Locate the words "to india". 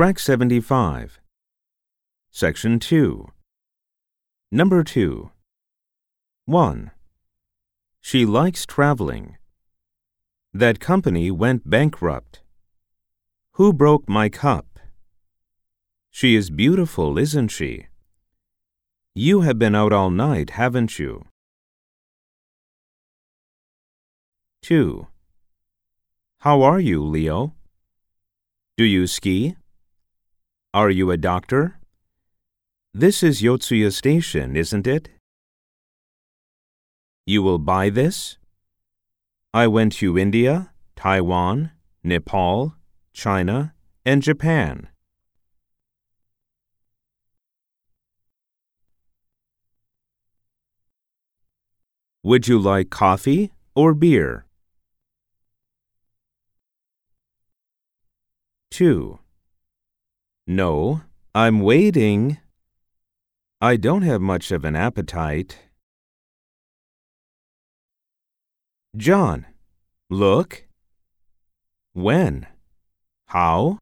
39.94-40.70